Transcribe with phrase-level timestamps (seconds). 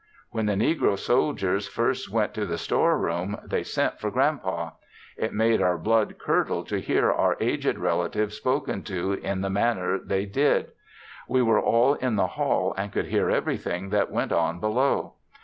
[0.31, 4.71] When the negro soldiers first went to the store room they sent for Grand Pa.
[5.15, 9.99] It made our blood curdle to hear our aged relative spoken to in the manner
[9.99, 10.71] they did.
[11.27, 15.13] We were all in the hall and could hear everything that went on below.